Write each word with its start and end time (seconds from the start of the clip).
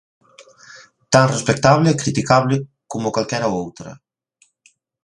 Tan 1.13 1.25
respectable 1.35 1.87
e 1.91 1.99
criticable 2.01 2.57
como 2.91 3.13
calquera 3.15 3.53
outra. 3.61 3.91